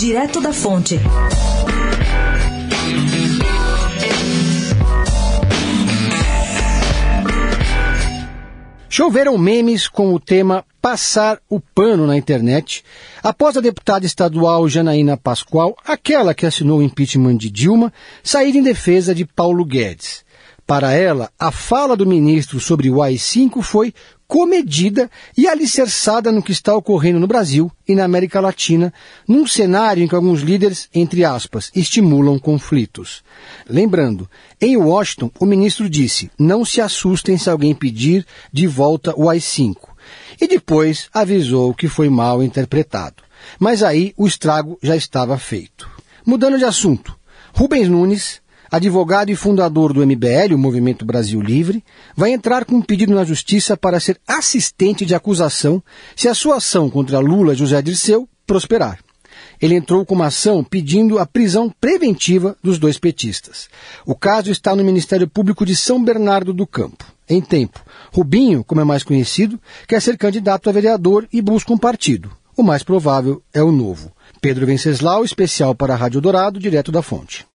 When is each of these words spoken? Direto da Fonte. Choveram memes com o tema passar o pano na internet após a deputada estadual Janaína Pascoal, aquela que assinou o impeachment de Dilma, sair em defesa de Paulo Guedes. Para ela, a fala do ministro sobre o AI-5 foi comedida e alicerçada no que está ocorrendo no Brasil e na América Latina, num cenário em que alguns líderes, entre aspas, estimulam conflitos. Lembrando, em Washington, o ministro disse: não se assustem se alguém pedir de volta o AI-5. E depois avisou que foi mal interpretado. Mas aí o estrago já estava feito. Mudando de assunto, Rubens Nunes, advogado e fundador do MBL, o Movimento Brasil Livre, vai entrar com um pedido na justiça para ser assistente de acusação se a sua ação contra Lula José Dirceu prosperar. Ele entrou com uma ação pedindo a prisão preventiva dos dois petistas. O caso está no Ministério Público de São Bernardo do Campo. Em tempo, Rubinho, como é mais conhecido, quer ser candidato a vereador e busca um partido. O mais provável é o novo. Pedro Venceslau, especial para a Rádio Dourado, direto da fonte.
Direto 0.00 0.40
da 0.40 0.50
Fonte. 0.50 0.98
Choveram 8.88 9.36
memes 9.36 9.88
com 9.88 10.14
o 10.14 10.18
tema 10.18 10.64
passar 10.80 11.38
o 11.50 11.60
pano 11.60 12.06
na 12.06 12.16
internet 12.16 12.82
após 13.22 13.58
a 13.58 13.60
deputada 13.60 14.06
estadual 14.06 14.66
Janaína 14.70 15.18
Pascoal, 15.18 15.76
aquela 15.84 16.32
que 16.32 16.46
assinou 16.46 16.78
o 16.78 16.82
impeachment 16.82 17.36
de 17.36 17.50
Dilma, 17.50 17.92
sair 18.22 18.56
em 18.56 18.62
defesa 18.62 19.14
de 19.14 19.26
Paulo 19.26 19.66
Guedes. 19.66 20.24
Para 20.66 20.94
ela, 20.94 21.30
a 21.38 21.52
fala 21.52 21.94
do 21.94 22.06
ministro 22.06 22.58
sobre 22.58 22.88
o 22.90 23.02
AI-5 23.02 23.60
foi 23.60 23.92
comedida 24.30 25.10
e 25.36 25.48
alicerçada 25.48 26.30
no 26.30 26.40
que 26.40 26.52
está 26.52 26.72
ocorrendo 26.72 27.18
no 27.18 27.26
Brasil 27.26 27.68
e 27.86 27.96
na 27.96 28.04
América 28.04 28.38
Latina, 28.40 28.94
num 29.26 29.44
cenário 29.44 30.04
em 30.04 30.06
que 30.06 30.14
alguns 30.14 30.40
líderes, 30.40 30.88
entre 30.94 31.24
aspas, 31.24 31.68
estimulam 31.74 32.38
conflitos. 32.38 33.24
Lembrando, 33.68 34.30
em 34.60 34.76
Washington, 34.76 35.32
o 35.40 35.44
ministro 35.44 35.90
disse: 35.90 36.30
não 36.38 36.64
se 36.64 36.80
assustem 36.80 37.36
se 37.36 37.50
alguém 37.50 37.74
pedir 37.74 38.24
de 38.52 38.68
volta 38.68 39.12
o 39.16 39.28
AI-5. 39.28 39.74
E 40.40 40.46
depois 40.46 41.08
avisou 41.12 41.74
que 41.74 41.88
foi 41.88 42.08
mal 42.08 42.40
interpretado. 42.40 43.24
Mas 43.58 43.82
aí 43.82 44.14
o 44.16 44.28
estrago 44.28 44.78
já 44.80 44.94
estava 44.94 45.36
feito. 45.38 45.90
Mudando 46.24 46.56
de 46.56 46.64
assunto, 46.64 47.18
Rubens 47.52 47.88
Nunes, 47.88 48.40
advogado 48.70 49.30
e 49.30 49.36
fundador 49.36 49.92
do 49.92 50.06
MBL, 50.06 50.54
o 50.54 50.58
Movimento 50.58 51.04
Brasil 51.04 51.40
Livre, 51.40 51.84
vai 52.16 52.32
entrar 52.32 52.64
com 52.64 52.76
um 52.76 52.82
pedido 52.82 53.14
na 53.14 53.24
justiça 53.24 53.76
para 53.76 53.98
ser 53.98 54.20
assistente 54.26 55.04
de 55.04 55.14
acusação 55.14 55.82
se 56.14 56.28
a 56.28 56.34
sua 56.34 56.56
ação 56.56 56.88
contra 56.88 57.18
Lula 57.18 57.54
José 57.54 57.82
Dirceu 57.82 58.28
prosperar. 58.46 58.98
Ele 59.60 59.74
entrou 59.74 60.06
com 60.06 60.14
uma 60.14 60.26
ação 60.26 60.64
pedindo 60.64 61.18
a 61.18 61.26
prisão 61.26 61.72
preventiva 61.80 62.56
dos 62.62 62.78
dois 62.78 62.98
petistas. 62.98 63.68
O 64.06 64.14
caso 64.14 64.50
está 64.50 64.74
no 64.74 64.84
Ministério 64.84 65.28
Público 65.28 65.66
de 65.66 65.76
São 65.76 66.02
Bernardo 66.02 66.52
do 66.52 66.66
Campo. 66.66 67.04
Em 67.28 67.40
tempo, 67.40 67.80
Rubinho, 68.12 68.64
como 68.64 68.80
é 68.80 68.84
mais 68.84 69.02
conhecido, 69.02 69.60
quer 69.86 70.00
ser 70.00 70.16
candidato 70.16 70.68
a 70.68 70.72
vereador 70.72 71.28
e 71.32 71.40
busca 71.40 71.72
um 71.72 71.78
partido. 71.78 72.30
O 72.56 72.62
mais 72.62 72.82
provável 72.82 73.42
é 73.54 73.62
o 73.62 73.70
novo. 73.70 74.12
Pedro 74.40 74.66
Venceslau, 74.66 75.24
especial 75.24 75.74
para 75.74 75.94
a 75.94 75.96
Rádio 75.96 76.20
Dourado, 76.20 76.58
direto 76.58 76.90
da 76.90 77.02
fonte. 77.02 77.46